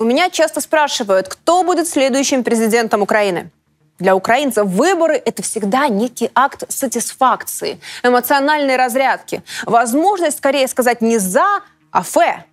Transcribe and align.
У 0.00 0.04
меня 0.04 0.30
часто 0.30 0.62
спрашивают, 0.62 1.28
кто 1.28 1.62
будет 1.62 1.86
следующим 1.86 2.42
президентом 2.42 3.02
Украины. 3.02 3.50
Для 3.98 4.16
украинцев 4.16 4.66
выборы– 4.66 5.20
это 5.26 5.42
всегда 5.42 5.88
некий 5.88 6.30
акт 6.34 6.64
сатисфакции, 6.70 7.78
эмоциональной 8.02 8.76
разрядки, 8.76 9.42
возможность 9.66 10.38
скорее 10.38 10.68
сказать 10.68 11.02
не 11.02 11.18
«за», 11.18 11.60
а 11.90 12.02
«фе». 12.02 12.46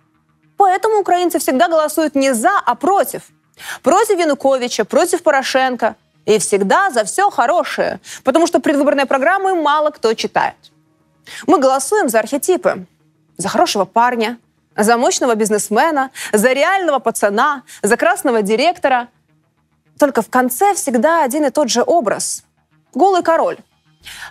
Поэтому 0.58 1.00
украинцы 1.00 1.38
всегда 1.38 1.68
голосуют 1.68 2.14
не 2.14 2.34
«за», 2.34 2.52
а 2.66 2.74
«против». 2.74 3.22
Против 3.82 4.18
Януковича, 4.18 4.84
против 4.84 5.22
Порошенко. 5.22 5.96
И 6.26 6.38
всегда 6.38 6.90
за 6.90 7.04
все 7.04 7.30
хорошее, 7.30 7.98
потому 8.24 8.46
что 8.46 8.60
предвыборные 8.60 9.06
программы 9.06 9.54
мало 9.54 9.88
кто 9.88 10.12
читает. 10.12 10.56
Мы 11.46 11.58
голосуем 11.58 12.10
за 12.10 12.18
архетипы. 12.18 12.84
За 13.38 13.48
хорошего 13.48 13.86
парня, 13.86 14.36
за 14.78 14.96
мощного 14.96 15.34
бизнесмена, 15.34 16.10
за 16.32 16.52
реального 16.52 17.00
пацана, 17.00 17.62
за 17.82 17.96
красного 17.96 18.42
директора. 18.42 19.08
Только 19.98 20.22
в 20.22 20.30
конце 20.30 20.74
всегда 20.74 21.24
один 21.24 21.44
и 21.44 21.50
тот 21.50 21.68
же 21.68 21.82
образ. 21.84 22.44
Голый 22.94 23.22
король, 23.22 23.58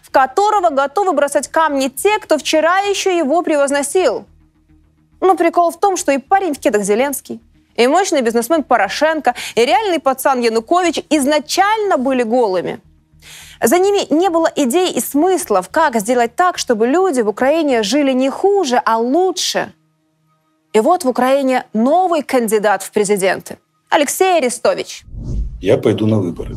в 0.02 0.10
которого 0.10 0.70
готовы 0.70 1.12
бросать 1.12 1.50
камни 1.50 1.90
те, 1.90 2.18
кто 2.20 2.38
вчера 2.38 2.80
еще 2.80 3.16
его 3.16 3.42
превозносил. 3.42 4.26
Но 5.20 5.36
прикол 5.36 5.72
в 5.72 5.80
том, 5.80 5.98
что 5.98 6.12
и 6.12 6.18
парень 6.18 6.54
в 6.54 6.60
кедах 6.60 6.84
Зеленский, 6.84 7.42
и 7.76 7.86
мощный 7.88 8.22
бизнесмен 8.22 8.64
Порошенко, 8.64 9.36
и 9.56 9.66
реальный 9.66 10.00
пацан 10.00 10.40
Янукович 10.40 11.04
изначально 11.10 11.98
были 11.98 12.24
голыми. 12.24 12.80
За 13.62 13.80
ними 13.80 14.12
не 14.14 14.30
было 14.30 14.52
идей 14.56 14.92
и 14.92 15.02
смыслов, 15.02 15.70
как 15.70 16.00
сделать 16.00 16.36
так, 16.36 16.58
чтобы 16.58 16.88
люди 16.88 17.22
в 17.22 17.28
Украине 17.28 17.84
жили 17.84 18.14
не 18.14 18.30
хуже, 18.30 18.82
а 18.86 18.98
лучше. 18.98 19.74
И 20.78 20.80
вот 20.80 21.04
в 21.04 21.10
Украине 21.10 21.66
новый 21.74 22.22
кандидат 22.22 22.84
в 22.84 22.92
президенты– 22.92 23.58
Алексей 23.90 24.38
Арестович. 24.38 25.06
Я 25.60 25.80
пойду 25.80 26.06
на 26.06 26.20
выборы. 26.20 26.54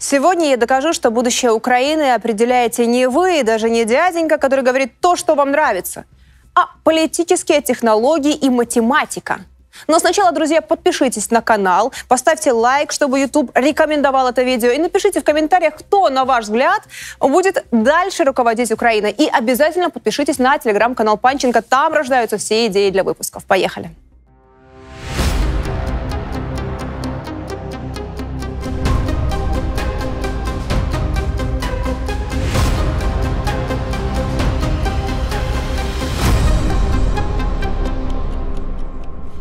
Сегодня 0.00 0.50
я 0.50 0.56
докажу, 0.56 0.92
что 0.92 1.12
будущее 1.12 1.52
Украины 1.52 2.14
определяете 2.14 2.84
не 2.86 3.08
вы 3.08 3.38
и 3.38 3.42
даже 3.44 3.70
не 3.70 3.84
дяденька, 3.84 4.38
который 4.38 4.64
говорит 4.64 4.94
то, 5.00 5.14
что 5.14 5.36
вам 5.36 5.52
нравится, 5.52 6.04
а 6.52 6.62
политические 6.82 7.62
технологии 7.62 8.34
и 8.34 8.50
математика– 8.50 9.42
но 9.88 9.98
сначала, 9.98 10.32
друзья, 10.32 10.60
подпишитесь 10.60 11.30
на 11.30 11.40
канал, 11.40 11.92
поставьте 12.08 12.52
лайк, 12.52 12.92
чтобы 12.92 13.20
YouTube 13.20 13.50
рекомендовал 13.54 14.28
это 14.28 14.42
видео, 14.42 14.70
и 14.70 14.78
напишите 14.78 15.20
в 15.20 15.24
комментариях, 15.24 15.76
кто, 15.76 16.08
на 16.08 16.24
ваш 16.24 16.44
взгляд, 16.44 16.82
будет 17.18 17.64
дальше 17.70 18.24
руководить 18.24 18.72
Украиной. 18.72 19.12
И 19.12 19.28
обязательно 19.28 19.90
подпишитесь 19.90 20.38
на 20.38 20.58
телеграм-канал 20.58 21.16
Панченко, 21.16 21.62
там 21.62 21.92
рождаются 21.92 22.38
все 22.38 22.66
идеи 22.66 22.90
для 22.90 23.04
выпусков. 23.04 23.44
Поехали! 23.44 23.90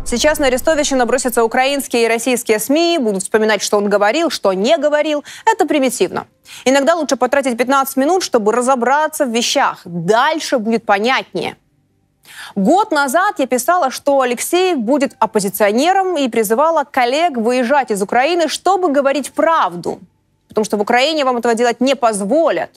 Сейчас 0.09 0.39
на 0.39 0.47
Арестовича 0.47 0.95
набросятся 0.95 1.43
украинские 1.43 2.05
и 2.05 2.07
российские 2.07 2.57
СМИ, 2.57 2.97
будут 2.97 3.21
вспоминать, 3.21 3.61
что 3.61 3.77
он 3.77 3.89
говорил, 3.89 4.31
что 4.31 4.51
не 4.53 4.75
говорил. 4.75 5.23
Это 5.45 5.67
примитивно. 5.67 6.25
Иногда 6.65 6.95
лучше 6.95 7.15
потратить 7.15 7.55
15 7.55 7.95
минут, 7.95 8.23
чтобы 8.23 8.51
разобраться 8.51 9.27
в 9.27 9.29
вещах. 9.29 9.81
Дальше 9.85 10.57
будет 10.57 10.83
понятнее. 10.83 11.57
Год 12.55 12.91
назад 12.91 13.35
я 13.37 13.45
писала, 13.45 13.91
что 13.91 14.21
Алексей 14.21 14.73
будет 14.73 15.15
оппозиционером 15.19 16.17
и 16.17 16.27
призывала 16.27 16.85
коллег 16.85 17.37
выезжать 17.37 17.91
из 17.91 18.01
Украины, 18.01 18.47
чтобы 18.47 18.91
говорить 18.91 19.31
правду. 19.31 19.99
Потому 20.47 20.65
что 20.65 20.77
в 20.77 20.81
Украине 20.81 21.23
вам 21.23 21.37
этого 21.37 21.53
делать 21.53 21.81
не 21.81 21.95
позволят. 21.95 22.71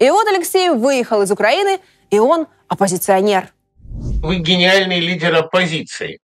И 0.00 0.10
вот 0.10 0.26
Алексей 0.26 0.70
выехал 0.70 1.22
из 1.22 1.30
Украины, 1.30 1.78
и 2.10 2.18
он 2.18 2.48
оппозиционер. 2.66 3.52
Вы 4.20 4.38
гениальный 4.38 4.98
лидер 4.98 5.32
оппозиции. 5.36 6.18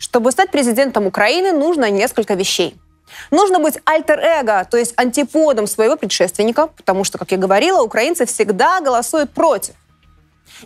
Чтобы 0.00 0.32
стать 0.32 0.50
президентом 0.50 1.06
Украины, 1.06 1.52
нужно 1.52 1.90
несколько 1.90 2.34
вещей. 2.34 2.74
Нужно 3.30 3.58
быть 3.58 3.78
альтер-эго, 3.84 4.66
то 4.70 4.78
есть 4.78 4.94
антиподом 4.96 5.66
своего 5.66 5.96
предшественника, 5.96 6.68
потому 6.68 7.04
что, 7.04 7.18
как 7.18 7.32
я 7.32 7.36
говорила, 7.36 7.82
украинцы 7.82 8.24
всегда 8.24 8.80
голосуют 8.80 9.30
против. 9.30 9.74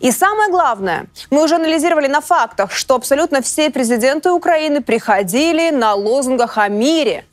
И 0.03 0.13
самое 0.13 0.51
главное, 0.51 1.07
мы 1.31 1.43
уже 1.43 1.57
анализировали 1.57 2.07
на 2.07 2.21
фактах, 2.21 2.71
что 2.71 2.95
абсолютно 2.95 3.41
все 3.41 3.71
президенты 3.71 4.31
Украины 4.31 4.81
приходили 4.81 5.71
на 5.71 5.95
лозунгах 5.95 6.59
о 6.59 6.69
мире. 6.69 7.25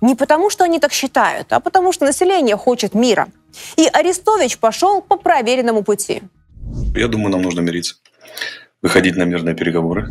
Не 0.00 0.16
потому, 0.16 0.50
что 0.50 0.64
они 0.64 0.80
так 0.80 0.92
считают, 0.92 1.52
а 1.52 1.60
потому, 1.60 1.92
что 1.92 2.04
население 2.04 2.56
хочет 2.56 2.94
мира. 2.94 3.28
И 3.76 3.86
Арестович 3.86 4.58
пошел 4.58 5.00
по 5.00 5.16
проверенному 5.16 5.84
пути. 5.84 6.22
Я 6.96 7.06
думаю, 7.06 7.30
нам 7.30 7.42
нужно 7.42 7.60
мириться, 7.60 7.94
выходить 8.82 9.16
на 9.16 9.24
мирные 9.24 9.54
переговоры. 9.54 10.08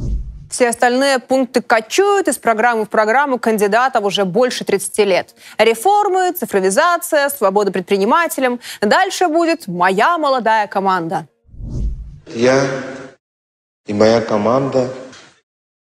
Все 0.56 0.70
остальные 0.70 1.20
пункты 1.20 1.62
кочуют 1.62 2.30
из 2.30 2.38
программы 2.38 2.86
в 2.86 2.90
программу 2.90 3.38
кандидатов 3.38 4.06
уже 4.06 4.24
больше 4.24 4.64
30 4.64 4.98
лет. 5.00 5.36
Реформы, 5.58 6.32
цифровизация, 6.32 7.28
свобода 7.28 7.74
предпринимателям. 7.74 8.62
Дальше 8.80 9.28
будет 9.28 9.68
моя 9.68 10.18
молодая 10.18 10.68
команда. 10.68 11.28
Я 12.28 12.66
и 13.86 13.94
моя 13.94 14.22
команда 14.22 14.94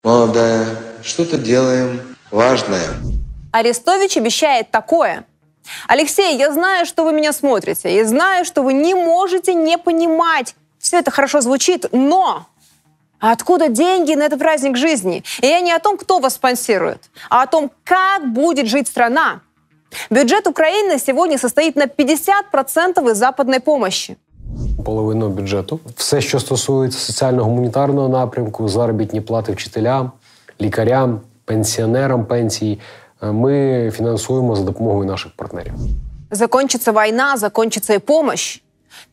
молодая 0.04 0.68
что-то 1.02 1.40
делаем 1.40 2.16
важное. 2.30 2.86
Арестович 3.52 4.18
обещает 4.18 4.70
такое. 4.70 5.26
Алексей, 5.88 6.38
я 6.38 6.52
знаю, 6.54 6.86
что 6.86 7.04
вы 7.04 7.14
меня 7.14 7.34
смотрите, 7.34 8.00
и 8.00 8.04
знаю, 8.04 8.46
что 8.46 8.62
вы 8.62 8.74
не 8.74 8.94
можете 8.94 9.56
не 9.56 9.80
понимать. 9.80 10.54
Все 10.78 11.00
это 11.00 11.10
хорошо 11.10 11.42
звучит, 11.42 11.88
но 11.92 12.46
а 13.21 13.33
откуда 13.33 13.69
деньги 13.69 14.15
на 14.15 14.25
этот 14.25 14.39
праздник 14.39 14.77
жизни? 14.77 15.23
И 15.43 15.47
я 15.47 15.61
не 15.61 15.73
о 15.73 15.79
том, 15.79 15.97
кто 15.97 16.19
вас 16.19 16.35
спонсирует, 16.35 17.11
а 17.31 17.43
о 17.43 17.47
том, 17.47 17.71
как 17.85 18.33
будет 18.33 18.67
жить 18.67 18.89
страна. 18.89 19.41
Бюджет 20.11 20.47
Украины 20.47 20.99
сегодня 20.99 21.39
состоит 21.39 21.77
на 21.77 21.87
50% 21.87 23.11
из 23.11 23.17
западної 23.17 23.61
помощи. 23.61 24.17
Половину 24.85 25.29
бюджету. 25.29 25.81
Все, 25.97 26.21
що 26.21 26.41
стосується 26.41 26.99
соціально-гуманітарного 26.99 28.09
напрямку, 28.09 28.69
заробітні 28.69 29.21
плати 29.21 29.53
вчителям, 29.53 30.13
лікарям, 30.61 31.21
пенсіонерам 31.45 32.25
пенсії, 32.27 32.81
ми 33.23 33.91
фінансуємо 33.97 34.57
за 34.57 34.63
допомогою 34.63 35.05
наших 35.05 35.33
партнерів. 35.37 35.73
Закончится 36.31 36.93
война, 36.93 37.37
закончится 37.37 37.95
и 37.95 37.99
помощь. 37.99 38.63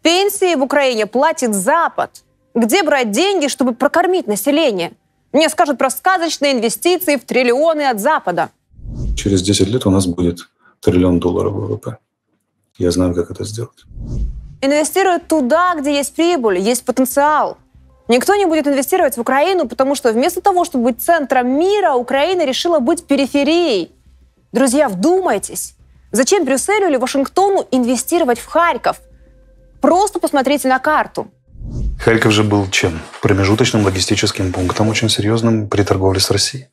Пенсии 0.02 0.56
в 0.56 0.62
Украине 0.62 1.06
платит 1.06 1.54
Запад – 1.54 2.27
где 2.61 2.83
брать 2.83 3.11
деньги, 3.11 3.49
чтобы 3.49 3.75
прокормить 3.75 4.27
население? 4.27 4.93
Мне 5.33 5.49
скажут 5.49 5.79
про 5.79 5.91
сказочные 5.91 6.53
инвестиции 6.53 7.17
в 7.17 7.25
триллионы 7.25 7.83
от 7.83 8.01
Запада. 8.01 8.51
Через 9.17 9.43
10 9.43 9.69
лет 9.69 9.87
у 9.87 9.91
нас 9.91 10.07
будет 10.07 10.49
триллион 10.81 11.21
долларов 11.21 11.53
ВВП. 11.53 11.99
Я 12.79 12.91
знаю, 12.91 13.15
как 13.15 13.31
это 13.31 13.45
сделать. 13.45 13.85
Инвестируют 14.63 15.29
туда, 15.29 15.75
где 15.77 15.97
есть 15.97 16.15
прибыль, 16.15 16.59
есть 16.59 16.85
потенциал. 16.85 17.59
Никто 18.09 18.35
не 18.35 18.47
будет 18.47 18.67
инвестировать 18.67 19.17
в 19.17 19.21
Украину, 19.21 19.69
потому 19.69 19.95
что 19.95 20.13
вместо 20.13 20.41
того, 20.41 20.65
чтобы 20.65 20.85
быть 20.85 21.03
центром 21.03 21.49
мира, 21.59 21.95
Украина 21.95 22.45
решила 22.47 22.79
быть 22.79 23.07
периферией. 23.07 23.93
Друзья, 24.53 24.89
вдумайтесь. 24.89 25.75
Зачем 26.11 26.45
Брюсселю 26.45 26.89
или 26.89 26.97
Вашингтону 26.97 27.67
инвестировать 27.71 28.39
в 28.39 28.47
Харьков? 28.47 28.99
Просто 29.83 30.21
посмотрите 30.21 30.69
на 30.69 30.79
карту. 30.79 31.31
Харьков 31.99 32.33
же 32.33 32.45
был 32.45 32.71
чем? 32.71 33.01
Промежуточным 33.21 33.85
логистическим 33.85 34.53
пунктом, 34.53 34.89
очень 34.89 35.09
серьезным 35.09 35.69
при 35.69 35.83
торговле 35.83 36.21
с 36.21 36.31
Россией. 36.31 36.69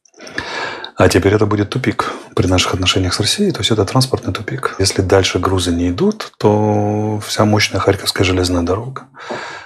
А 0.97 1.09
теперь 1.09 1.33
это 1.33 1.45
будет 1.45 1.69
тупик 1.71 2.13
при 2.35 2.47
наших 2.47 2.75
отношениях 2.75 3.13
с 3.13 3.19
Россией, 3.19 3.51
то 3.51 3.59
есть 3.59 3.71
это 3.71 3.83
транспортный 3.83 4.33
тупик. 4.33 4.75
Если 4.79 5.01
дальше 5.01 5.39
грузы 5.39 5.71
не 5.71 5.89
идут, 5.89 6.31
то 6.37 7.19
вся 7.25 7.43
мощная 7.43 7.81
Харьковская 7.81 8.23
железная 8.23 8.61
дорога, 8.61 9.07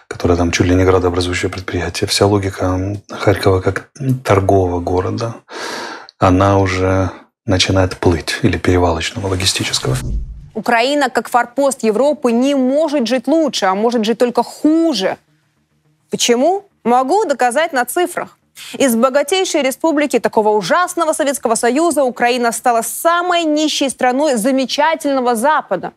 которая 0.08 0.38
там 0.38 0.52
чуть 0.52 0.66
ли 0.66 0.74
не 0.74 0.86
градообразующее 0.86 1.52
предприятие, 1.52 2.08
вся 2.08 2.26
логика 2.26 2.98
Харькова 3.12 3.62
как 3.62 3.90
торгового 4.24 4.80
города, 4.80 5.36
она 6.18 6.58
уже 6.58 7.12
начинает 7.46 7.98
плыть 7.98 8.40
или 8.42 8.58
перевалочного, 8.58 9.28
логистического. 9.28 9.98
Украина, 10.56 11.10
как 11.10 11.30
форпост 11.30 11.84
Европы, 11.84 12.32
не 12.32 12.56
может 12.56 13.08
жить 13.08 13.28
лучше, 13.28 13.66
а 13.66 13.76
может 13.76 14.04
жить 14.04 14.18
только 14.18 14.42
хуже– 14.42 15.18
Почему? 16.10 16.66
Могу 16.84 17.26
доказать 17.26 17.74
на 17.74 17.86
цифрах. 17.86 18.38
Из 18.78 18.96
богатейшей 18.96 19.62
республики 19.62 20.20
такого 20.20 20.50
ужасного 20.50 21.14
Советского 21.14 21.56
Союза 21.56 22.04
Украина 22.04 22.52
стала 22.52 22.82
самой 22.82 23.44
нищей 23.44 23.90
страной 23.90 24.36
замечательного 24.36 25.36
Запада. 25.36 25.94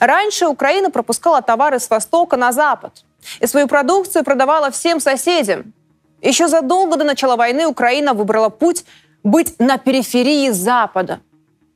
Раньше 0.00 0.46
Украина 0.46 0.90
пропускала 0.90 1.40
товары 1.40 1.78
с 1.78 1.88
Востока 1.88 2.36
на 2.36 2.52
Запад 2.52 3.04
и 3.40 3.46
свою 3.46 3.68
продукцию 3.68 4.24
продавала 4.24 4.70
всем 4.70 5.00
соседям. 5.00 5.72
Еще 6.20 6.48
задолго 6.48 6.96
до 6.96 7.04
начала 7.04 7.36
войны 7.36 7.66
Украина 7.66 8.12
выбрала 8.12 8.48
путь 8.48 8.84
быть 9.22 9.58
на 9.58 9.78
периферии 9.78 10.50
Запада. 10.50 11.20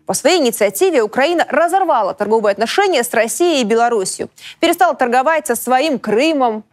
По 0.07 0.15
своей 0.15 0.41
инициативе 0.41 1.03
Украина 1.03 1.47
разорвала 1.49 2.13
торговые 2.13 2.53
отношения 2.53 3.05
с 3.05 3.15
Россией 3.15 3.61
и 3.61 3.65
Беларусью, 3.65 4.31
перестала 4.59 4.95
торговать 4.95 5.47
со 5.47 5.55
своим 5.55 5.99
Крымом. 5.99 6.65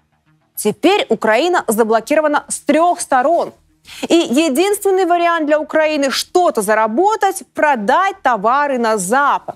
Теперь 0.61 1.05
Украина 1.07 1.63
заблокирована 1.67 2.43
с 2.49 2.59
трех 2.59 2.99
сторон. 2.99 3.53
И 4.09 4.15
единственный 4.15 5.05
вариант 5.05 5.45
для 5.45 5.57
Украины 5.57 6.11
что-то 6.11 6.61
заработать– 6.61 7.43
продать 7.53 8.21
товары 8.21 8.77
на 8.77 8.97
Запад. 8.97 9.55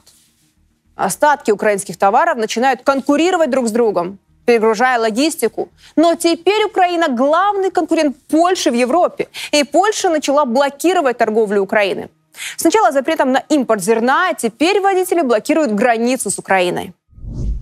Остатки 0.95 1.51
украинских 1.51 1.97
товаров 1.97 2.37
начинают 2.37 2.83
конкурировать 2.83 3.49
друг 3.49 3.67
с 3.67 3.71
другом 3.71 4.19
перегружая 4.45 4.99
логистику. 4.99 5.69
Но 5.95 6.15
теперь 6.15 6.65
Украина 6.65 7.07
главный 7.07 7.71
конкурент 7.71 8.17
Польши 8.29 8.71
в 8.71 8.73
Европе. 8.73 9.29
И 9.51 9.63
Польша 9.63 10.09
начала 10.09 10.43
блокировать 10.43 11.17
торговлю 11.17 11.61
Украины. 11.61 12.09
Сначала 12.57 12.91
запретом 12.91 13.31
на 13.31 13.43
импорт 13.49 13.81
зерна, 13.81 14.29
а 14.29 14.33
теперь 14.33 14.81
водители 14.81 15.21
блокируют 15.21 15.71
границу 15.71 16.29
с 16.29 16.37
Украиной 16.37 16.93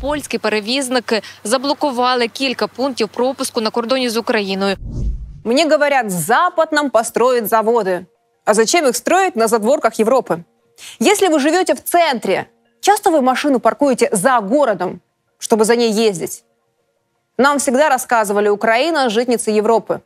Польські 0.00 0.38
перевізники 0.38 1.22
заблокували 1.44 2.28
кілька 2.28 2.66
пунктів 2.66 3.08
пропуску 3.08 3.60
на 3.60 3.70
кордоні 3.70 4.08
з 4.08 4.16
Україною. 4.16 4.76
Мне 5.44 5.68
говорят, 5.68 6.10
Запад 6.10 6.72
нам 6.72 6.90
построит 6.90 7.46
заводы. 7.46 8.06
А 8.44 8.54
зачем 8.54 8.86
их 8.86 8.96
строить 8.96 9.36
на 9.36 9.48
задворках 9.48 9.98
Европы? 9.98 10.44
Если 11.00 11.28
вы 11.28 11.38
живете 11.40 11.74
в 11.74 11.82
центре, 11.82 12.46
часто 12.80 13.10
вы 13.10 13.20
машину 13.20 13.60
паркуете 13.60 14.08
за 14.12 14.40
городом, 14.40 15.00
чтобы 15.38 15.64
за 15.64 15.76
ней 15.76 15.92
ездить. 15.92 16.44
Нам 17.38 17.58
всегда 17.58 17.88
рассказывали, 17.88 18.48
Украина – 18.48 19.10
житница 19.10 19.50
Европы. 19.50 20.00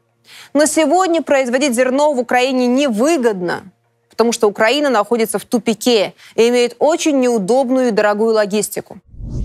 Но 0.54 0.66
сегодня 0.66 1.22
производить 1.22 1.74
зерно 1.74 2.12
в 2.12 2.18
Украине 2.18 2.66
невыгодно, 2.66 3.62
потому 4.08 4.32
что 4.32 4.48
Украина 4.48 4.90
находится 4.90 5.38
в 5.38 5.44
тупике 5.44 6.14
и 6.34 6.48
имеет 6.48 6.76
очень 6.78 7.20
неудобную 7.20 7.88
и 7.88 7.92
дорогую 7.92 8.34
логистику. 8.34 8.98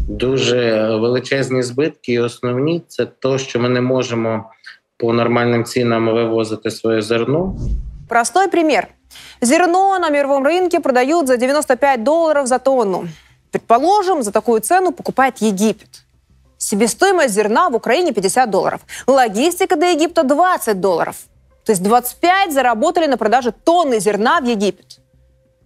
Дуже 0.10 0.90
величезні 0.96 1.64
збитки, 1.64 2.14
і 2.14 2.20
основні 2.20 2.82
це 2.88 3.06
то, 3.06 3.38
що 3.38 3.60
ми 3.60 3.70
не 3.70 3.82
можемо 3.82 4.46
по 4.98 5.14
нормальним 5.14 5.64
цінам 5.64 6.06
вивозити 6.06 6.72
своє 6.72 7.02
зерно. 7.02 7.56
Простой 8.10 8.48
пример. 8.48 8.88
Зерно 9.42 10.00
на 10.00 10.10
мировом 10.10 10.48
рынке 10.48 10.80
продают 10.80 11.28
за 11.28 11.38
95 11.38 12.04
долларов 12.04 12.48
за 12.48 12.58
тонну. 12.58 13.08
Предположим, 13.52 14.24
за 14.24 14.32
такую 14.32 14.60
цену 14.60 14.92
покупает 14.92 15.42
Египет. 15.42 16.04
Себестоимость 16.58 17.34
зерна 17.34 17.70
в 17.70 17.76
Украине 17.76 18.12
50 18.12 18.50
долларов. 18.50 18.80
Логистика 19.08 19.76
до 19.76 19.86
Египта 19.86 20.24
20 20.24 20.80
долларов. 20.80 21.16
То 21.66 21.72
есть 21.72 21.84
25 21.84 22.54
заработали 22.54 23.08
на 23.08 23.18
продаже 23.18 23.52
тонны 23.52 24.00
зерна 24.00 24.40
в 24.40 24.46
Египет. 24.46 25.00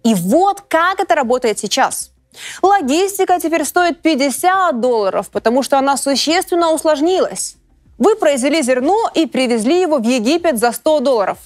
И 0.02 0.14
вот 0.14 0.62
как 0.62 1.00
это 1.00 1.14
работает 1.14 1.58
сейчас.– 1.58 2.10
Логистика 2.61 3.39
теперь 3.39 3.65
стоит 3.65 4.01
50 4.01 4.79
долларов, 4.79 5.29
потому 5.29 5.63
что 5.63 5.77
она 5.77 5.97
существенно 5.97 6.71
усложнилась. 6.71 7.57
Вы 7.97 8.15
произвели 8.15 8.61
зерно 8.61 9.09
и 9.13 9.25
привезли 9.25 9.81
его 9.81 9.99
в 9.99 10.03
Египет 10.03 10.59
за 10.59 10.71
100 10.71 10.99
долларов. 10.99 11.37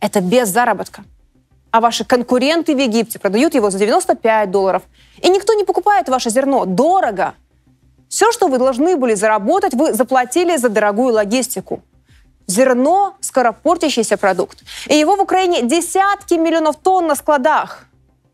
Это 0.00 0.20
без 0.20 0.48
заработка. 0.48 1.04
А 1.70 1.80
ваши 1.80 2.04
конкуренты 2.04 2.74
в 2.74 2.78
Египте 2.78 3.18
продают 3.18 3.54
его 3.54 3.70
за 3.70 3.78
95 3.78 4.50
долларов. 4.50 4.82
И 5.20 5.28
никто 5.28 5.52
не 5.52 5.64
покупает 5.64 6.08
ваше 6.08 6.30
зерно. 6.30 6.64
Дорого. 6.64 7.34
Все, 8.08 8.32
что 8.32 8.48
вы 8.48 8.58
должны 8.58 8.96
были 8.96 9.14
заработать, 9.14 9.74
вы 9.74 9.92
заплатили 9.92 10.56
за 10.56 10.70
дорогую 10.70 11.12
логистику. 11.12 11.82
Зерно– 12.46 13.16
скоропортящийся 13.20 14.16
продукт. 14.16 14.60
И 14.86 14.94
его 14.94 15.16
в 15.16 15.20
Украине 15.20 15.60
десятки 15.62 16.34
миллионов 16.34 16.76
тонн 16.76 17.08
на 17.08 17.14
складах. 17.14 17.87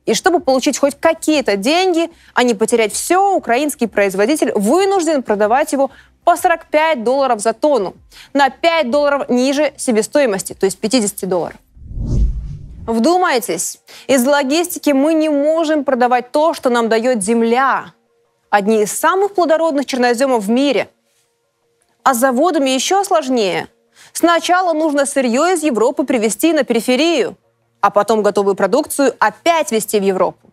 И 0.06 0.14
чтобы 0.14 0.40
получить 0.40 0.78
хоть 0.78 0.94
какие-то 1.00 1.56
деньги, 1.56 2.10
а 2.34 2.42
не 2.42 2.54
потерять 2.54 2.92
все, 2.92 3.34
украинский 3.34 3.88
производитель 3.88 4.52
вынужден 4.52 5.22
продавать 5.22 5.72
его 5.72 5.90
по 6.24 6.36
45 6.36 7.04
долларов 7.04 7.40
за 7.40 7.52
тонну, 7.52 7.94
на 8.32 8.50
5 8.50 8.90
долларов 8.90 9.28
ниже 9.28 9.72
себестоимости, 9.76 10.54
то 10.54 10.66
есть 10.66 10.78
50 10.78 11.28
долларов. 11.28 11.56
Вдумайтесь, 12.86 13.80
из 14.06 14.26
логистики 14.26 14.90
мы 14.90 15.14
не 15.14 15.30
можем 15.30 15.84
продавать 15.84 16.32
то, 16.32 16.52
что 16.52 16.68
нам 16.68 16.90
дает 16.90 17.22
земля, 17.22 17.94
одни 18.50 18.82
из 18.82 18.92
самых 18.92 19.34
плодородных 19.34 19.86
черноземов 19.86 20.44
в 20.44 20.50
мире. 20.50 20.90
А 22.02 22.12
с 22.12 22.18
заводами 22.18 22.70
еще 22.70 23.02
сложнее. 23.04 23.68
Сначала 24.12 24.74
нужно 24.74 25.06
сырье 25.06 25.54
из 25.54 25.62
Европы 25.62 26.04
привезти 26.04 26.52
на 26.52 26.62
периферию, 26.62 27.38
а 27.84 27.90
потом 27.90 28.22
готовую 28.22 28.54
продукцию 28.54 29.14
опять 29.18 29.70
везти 29.70 30.00
в 30.00 30.02
Европу. 30.02 30.48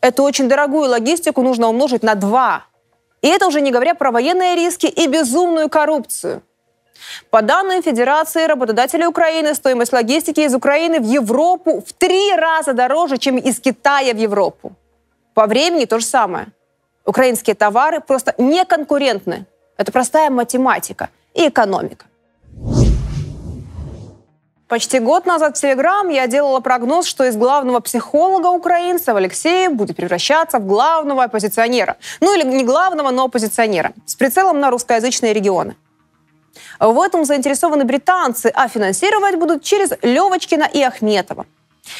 Эту 0.00 0.24
очень 0.24 0.48
дорогую 0.48 0.90
логистику 0.90 1.42
нужно 1.42 1.68
умножить 1.68 2.02
на 2.02 2.16
два. 2.16 2.64
И 3.22 3.28
это 3.28 3.46
уже 3.46 3.60
не 3.60 3.70
говоря 3.70 3.94
про 3.94 4.10
военные 4.10 4.56
риски 4.56 4.86
и 4.86 5.06
безумную 5.06 5.68
коррупцию. 5.68 6.42
По 7.30 7.42
данным 7.42 7.80
Федерации 7.80 8.48
работодателей 8.48 9.06
Украины, 9.06 9.54
стоимость 9.54 9.92
логистики 9.92 10.40
из 10.40 10.52
Украины 10.52 10.98
в 10.98 11.04
Европу 11.04 11.80
в 11.86 11.92
три 11.92 12.34
раза 12.34 12.72
дороже, 12.72 13.18
чем 13.18 13.36
из 13.36 13.60
Китая 13.60 14.12
в 14.12 14.16
Европу. 14.16 14.72
По 15.34 15.46
времени 15.46 15.84
то 15.84 16.00
же 16.00 16.06
самое– 16.06 16.48
украинские 17.04 17.54
товары 17.54 18.00
просто 18.00 18.34
не 18.36 18.64
конкурентны. 18.64 19.46
Это 19.76 19.92
простая 19.92 20.28
математика 20.28 21.08
и 21.34 21.46
экономика. 21.46 22.06
Почти 24.68 24.98
год 24.98 25.24
назад 25.24 25.56
в 25.56 25.60
Телеграм 25.60 26.10
я 26.10 26.26
делала 26.26 26.60
прогноз, 26.60 27.06
что 27.06 27.24
из 27.24 27.36
главного 27.36 27.80
психолога 27.80 28.48
украинцев 28.48 29.16
Алексея 29.16 29.70
будет 29.70 29.96
превращаться 29.96 30.58
в 30.58 30.66
главного 30.66 31.24
оппозиционера. 31.24 31.96
Ну 32.20 32.34
или 32.34 32.44
не 32.46 32.64
главного, 32.64 33.10
но 33.10 33.24
оппозиционера. 33.24 33.92
С 34.04 34.14
прицелом 34.14 34.60
на 34.60 34.70
русскоязычные 34.70 35.32
регионы. 35.32 35.74
В 36.78 37.00
этом 37.00 37.24
заинтересованы 37.24 37.86
британцы, 37.86 38.52
а 38.54 38.68
финансировать 38.68 39.36
будут 39.36 39.62
через 39.62 39.92
Левочкина 40.02 40.68
и 40.70 40.82
Ахметова. 40.82 41.46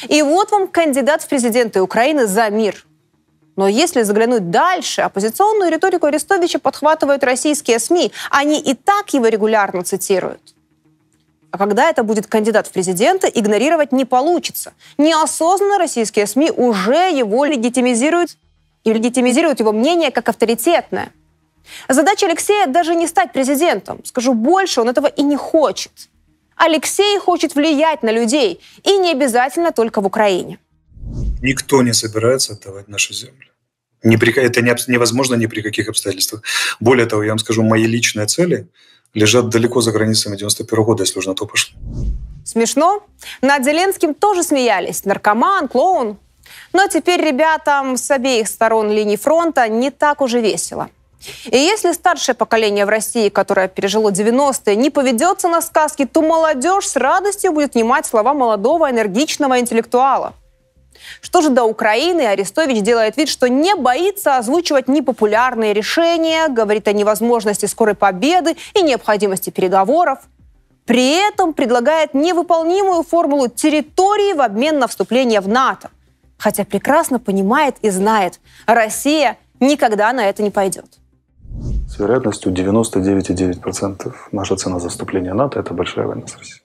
И 0.09 0.21
вот 0.21 0.51
вам 0.51 0.69
кандидат 0.69 1.23
в 1.23 1.29
президенты 1.29 1.81
Украины 1.81 2.27
за 2.27 2.51
мир– 2.51 2.85
но 3.57 3.67
если 3.67 4.03
заглянуть 4.03 4.53
дальше, 4.53 5.01
оппозиционную 5.01 5.73
риторику 5.73 6.07
Арестовича 6.07 6.61
подхватывают 6.61 7.25
российские 7.25 7.81
СМИ. 7.81 8.13
Они 8.31 8.61
и 8.61 8.73
так 8.75 9.13
его 9.13 9.27
регулярно 9.27 9.83
цитируют. 9.83 10.55
А 11.51 11.59
когда 11.59 11.89
это 11.89 12.03
будет 12.03 12.27
кандидат 12.27 12.67
в 12.67 12.73
президенты, 12.73 13.31
игнорировать 13.35 13.93
не 13.93 14.05
получится. 14.05 14.73
Неосознанно 14.99 15.79
российские 15.79 16.27
СМИ 16.27 16.51
уже 16.51 17.11
его 17.11 17.45
легитимизируют 17.45 18.37
и 18.85 18.93
легитимизируют 18.93 19.61
его 19.61 19.73
мнение 19.73 20.11
как 20.11 20.29
авторитетное. 20.29 21.13
Задача 21.89 22.27
Алексея 22.27 22.67
даже 22.67 22.95
не 22.95 23.07
стать 23.07 23.33
президентом. 23.33 24.05
Скажу 24.05 24.35
больше, 24.35 24.81
он 24.81 24.89
этого 24.89 25.07
и 25.07 25.23
не 25.23 25.37
хочет. 25.37 25.93
Алексей 26.57 27.19
хочет 27.19 27.55
влиять 27.55 28.03
на 28.03 28.11
людей, 28.11 28.61
и 28.83 28.97
не 28.99 29.13
обязательно 29.13 29.71
только 29.71 30.01
в 30.01 30.07
Украине. 30.07 30.59
Никто 31.41 31.83
не 31.83 31.93
собирается 31.93 32.55
отдавать 32.55 32.89
нашу 32.89 33.15
землю. 33.15 33.47
Ни 34.03 34.17
при, 34.17 34.33
это 34.33 34.63
невозможно 34.63 35.37
ни 35.37 35.47
при 35.47 35.63
каких 35.63 35.89
обстоятельствах. 35.89 36.43
Более 36.81 37.07
того, 37.07 37.23
я 37.23 37.31
вам 37.31 37.39
скажу, 37.39 37.63
мои 37.63 37.85
личные 37.85 38.27
цели 38.27 38.67
лежат 39.15 39.49
далеко 39.49 39.81
за 39.81 39.93
границами 39.93 40.37
91 40.37 40.85
года, 40.85 41.03
если 41.03 41.19
уже 41.19 41.29
на 41.29 41.35
то 41.35 41.47
пошло. 41.47 41.79
Смешно? 42.45 43.03
Над 43.43 43.65
Зеленским 43.65 44.15
тоже 44.15 44.43
смеялись. 44.43 45.05
Наркоман, 45.05 45.69
клоун. 45.69 46.17
Но 46.73 46.87
теперь 46.89 47.21
ребятам 47.21 47.97
с 47.97 48.11
обеих 48.11 48.49
сторон 48.49 48.91
линии 48.91 49.17
фронта 49.17 49.69
не 49.69 49.91
так 49.91 50.21
уже 50.21 50.41
весело. 50.41 50.89
И 51.47 51.59
если 51.59 51.93
старшее 51.93 52.35
поколение 52.35 52.87
в 52.87 52.89
России, 52.89 53.29
которое 53.29 53.69
пережило 53.69 54.11
90-е, 54.11 54.77
не 54.77 54.91
поведется 54.91 55.49
на 55.49 55.61
сказки, 55.61 56.07
то 56.07 56.23
молодежь 56.23 56.87
с 56.87 56.97
радостью 56.97 57.53
будет 57.53 57.75
внимать 57.75 58.07
слова 58.07 58.35
молодого 58.35 58.91
энергичного 58.91 59.59
интеллектуала– 59.59 60.35
что 61.21 61.41
же 61.41 61.51
до 61.51 61.65
Украины, 61.65 62.23
Арестович 62.23 62.83
делает 62.83 63.17
вид, 63.17 63.29
что 63.29 63.49
не 63.49 63.75
боится 63.75 64.37
озвучивать 64.37 64.89
непопулярные 64.89 65.73
решения, 65.73 66.49
говорит 66.49 66.89
о 66.89 66.93
невозможности 66.93 67.67
скорой 67.67 67.95
победы 67.95 68.57
и 68.75 68.83
необходимости 68.83 69.51
переговоров. 69.51 70.19
При 70.85 71.29
этом 71.29 71.53
предлагает 71.53 72.15
невыполнимую 72.15 73.03
формулу 73.03 73.49
территории 73.49 74.33
в 74.33 74.41
обмен 74.41 74.79
на 74.79 74.87
вступление 74.87 75.41
в 75.41 75.49
НАТО. 75.49 75.91
Хотя 76.39 76.65
прекрасно 76.65 77.19
понимает 77.19 77.77
и 77.83 77.91
знает, 77.91 78.41
Россия 78.67 79.37
никогда 79.61 80.13
на 80.13 80.29
это 80.29 80.43
не 80.43 80.51
пойдет. 80.51 80.99
С 81.89 81.99
вероятностью 81.99 82.53
99,9% 82.53 84.13
наша 84.33 84.57
цена 84.57 84.79
за 84.79 84.89
вступление 84.89 85.35
НАТО– 85.35 85.59
это 85.61 85.75
большая 85.75 86.07
война 86.07 86.27
с 86.27 86.37
Россией. 86.37 86.63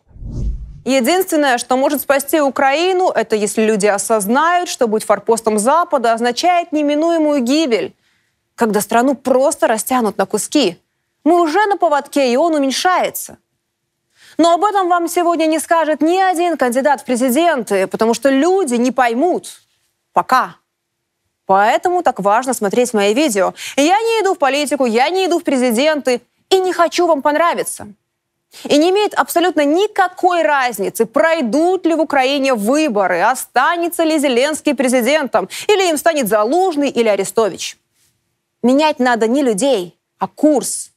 Единственное, 0.86 1.58
что 1.58 1.78
может 1.78 2.02
спасти 2.02 2.42
Украину, 2.42 3.10
это 3.10 3.36
если 3.36 3.64
люди 3.64 3.86
осознают, 3.86 4.68
что 4.68 4.88
быть 4.88 5.06
форпостом 5.06 5.58
Запада 5.58 6.14
означает 6.14 6.74
неминуемую 6.74 7.42
гибель, 7.42 7.96
когда 8.56 8.82
страну 8.82 9.16
просто 9.16 9.68
растянут 9.68 10.18
на 10.18 10.26
куски. 10.26 10.78
Мы 11.24 11.42
уже 11.42 11.66
на 11.68 11.78
поводке, 11.78 12.32
и 12.32 12.36
он 12.36 12.54
уменьшается. 12.54 13.38
Но 14.38 14.54
об 14.54 14.66
этом 14.66 14.90
вам 14.90 15.08
сегодня 15.08 15.46
не 15.46 15.60
скажет 15.60 16.02
ни 16.02 16.18
один 16.18 16.58
кандидат 16.58 17.02
в 17.02 17.06
президенты, 17.06 17.88
потому 17.88 18.14
что 18.14 18.30
люди 18.30 18.76
не 18.76 18.92
поймут. 18.92 19.48
Пока. 20.12 20.58
Поэтому 21.46 22.04
так 22.04 22.20
важно 22.20 22.54
смотреть 22.54 22.94
мои 22.94 23.14
видео. 23.14 23.54
Я 23.78 24.00
не 24.00 24.22
иду 24.22 24.34
в 24.34 24.38
политику, 24.38 24.86
я 24.86 25.10
не 25.10 25.28
иду 25.28 25.40
в 25.40 25.44
президенты 25.44 26.22
и 26.50 26.60
не 26.60 26.74
хочу 26.74 27.08
вам 27.08 27.22
понравиться. 27.22 27.88
И 28.66 28.78
не 28.78 28.92
имеет 28.92 29.14
абсолютно 29.14 29.66
никакой 29.66 30.44
разницы, 30.44 31.06
пройдут 31.06 31.86
ли 31.86 31.96
в 31.96 32.00
Украине 32.00 32.54
выборы, 32.54 33.22
останется 33.22 34.04
ли 34.04 34.20
Зеленский 34.20 34.76
президентом, 34.76 35.50
или 35.68 35.90
им 35.90 35.98
станет 35.98 36.28
Залужный 36.28 36.90
или 36.90 37.08
Арестович. 37.08 37.78
Менять 38.62 39.00
надо 39.00 39.28
не 39.28 39.42
людей, 39.42 39.98
а 40.20 40.28
курс. 40.28 40.92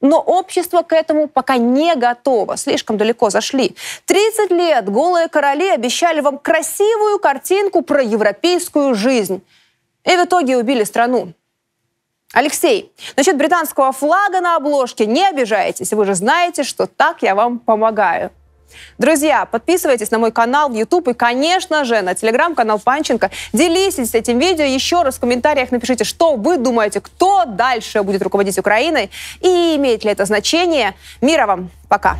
Но 0.00 0.20
общество 0.20 0.82
к 0.82 0.92
этому 0.92 1.28
пока 1.28 1.56
не 1.56 1.94
готово, 1.94 2.56
слишком 2.56 2.98
далеко 2.98 3.30
зашли. 3.30 3.74
30 4.04 4.50
лет 4.50 4.90
голые 4.90 5.28
короли 5.28 5.68
обещали 5.70 6.20
вам 6.20 6.38
красивую 6.38 7.18
картинку 7.18 7.82
про 7.82 8.02
европейскую 8.02 8.94
жизнь. 8.94 9.42
И 10.04 10.16
в 10.16 10.24
итоге 10.24 10.58
убили 10.58 10.84
страну. 10.84 11.32
Алексей, 12.32 12.92
насчет 13.16 13.36
британского 13.36 13.92
флага 13.92 14.40
на 14.40 14.56
обложке 14.56 15.06
не 15.06 15.26
обижайтесь, 15.28 15.92
вы 15.92 16.04
же 16.04 16.14
знаете, 16.14 16.64
что 16.64 16.86
так 16.86 17.22
я 17.22 17.34
вам 17.34 17.58
помогаю. 17.58 18.30
Друзья, 18.98 19.44
подписывайтесь 19.44 20.10
на 20.10 20.18
мой 20.18 20.32
канал 20.32 20.68
в 20.68 20.74
YouTube 20.74 21.08
и, 21.08 21.14
конечно 21.14 21.84
же, 21.84 22.00
на 22.02 22.14
телеграм-канал 22.14 22.80
Панченко. 22.80 23.30
Делитесь 23.52 24.14
этим 24.14 24.38
видео. 24.38 24.64
Еще 24.64 25.02
раз 25.02 25.16
в 25.16 25.20
комментариях 25.20 25.70
напишите, 25.70 26.04
что 26.04 26.34
вы 26.34 26.56
думаете, 26.56 27.00
кто 27.00 27.44
дальше 27.44 28.02
будет 28.02 28.22
руководить 28.22 28.58
Украиной 28.58 29.10
и 29.40 29.76
имеет 29.76 30.04
ли 30.04 30.10
это 30.10 30.24
значение. 30.24 30.94
Мира 31.20 31.46
вам. 31.46 31.70
Пока. 31.88 32.16